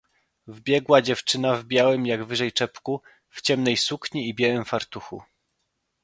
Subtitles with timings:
[0.47, 5.23] "Wbiegła dziewczyna w białym jak wyżej czepeczku, w ciemnej sukni i białym fartuchu."